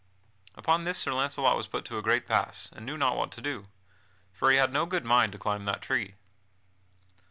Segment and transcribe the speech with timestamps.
[0.55, 3.39] Upon this Sir Launcelot was put to a great pass and knew not what to
[3.41, 3.67] do,
[4.33, 6.15] for he had no good mind to climb that tree.